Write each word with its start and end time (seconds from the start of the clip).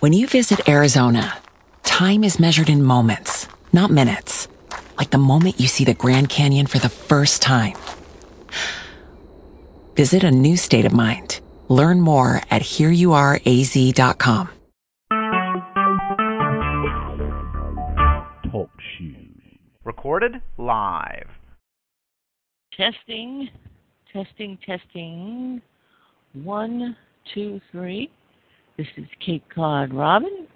When 0.00 0.14
you 0.14 0.26
visit 0.26 0.66
Arizona, 0.66 1.36
time 1.82 2.24
is 2.24 2.40
measured 2.40 2.70
in 2.70 2.82
moments, 2.82 3.46
not 3.70 3.90
minutes. 3.90 4.48
Like 4.96 5.10
the 5.10 5.18
moment 5.18 5.60
you 5.60 5.68
see 5.68 5.84
the 5.84 5.92
Grand 5.92 6.30
Canyon 6.30 6.66
for 6.68 6.78
the 6.78 6.88
first 6.88 7.42
time. 7.42 7.76
Visit 9.96 10.24
a 10.24 10.30
new 10.30 10.56
state 10.56 10.86
of 10.86 10.94
mind. 10.94 11.40
Learn 11.68 12.00
more 12.00 12.40
at 12.50 12.62
hereyouareaz.com. 12.62 14.48
Talk 18.50 18.70
shoes. 18.96 19.58
Recorded 19.84 20.40
live. 20.56 21.28
Testing, 22.74 23.50
testing, 24.10 24.56
testing. 24.64 25.60
One, 26.32 26.96
two, 27.34 27.60
three. 27.70 28.10
This 28.80 28.88
is 28.96 29.10
Cape 29.22 29.44
Cod 29.54 29.92
Robbin 29.92 30.46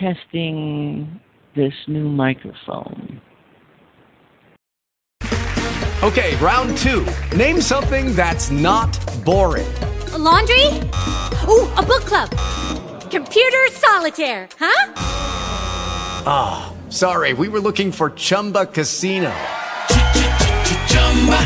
testing 0.00 1.20
this 1.54 1.72
new 1.86 2.08
microphone. 2.08 3.20
Okay, 6.02 6.34
round 6.38 6.76
two. 6.76 7.06
Name 7.36 7.60
something 7.60 8.16
that's 8.16 8.50
not 8.50 8.98
boring. 9.24 9.72
A 10.10 10.18
laundry? 10.18 10.66
Ooh, 11.46 11.70
a 11.74 11.84
book 11.84 12.02
club. 12.02 12.30
Computer 13.12 13.68
solitaire, 13.70 14.48
huh? 14.58 14.92
Ah, 16.26 16.74
oh, 16.74 16.90
sorry, 16.90 17.32
we 17.32 17.46
were 17.46 17.60
looking 17.60 17.92
for 17.92 18.10
Chumba 18.10 18.66
Casino. 18.66 19.32